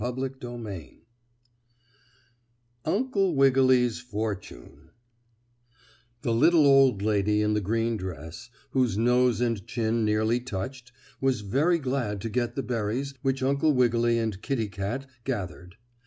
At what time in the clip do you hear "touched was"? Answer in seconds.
10.39-11.41